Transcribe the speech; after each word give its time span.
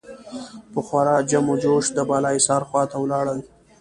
په 0.71 0.79
خورا 0.87 1.15
جم 1.29 1.45
و 1.53 1.55
جوش 1.63 1.85
د 1.93 1.97
بالاحصار 2.09 2.61
خوا 2.69 2.83
ته 2.91 2.97
ولاړل. 2.99 3.39